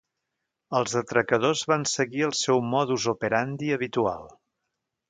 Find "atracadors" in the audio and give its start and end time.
1.01-1.61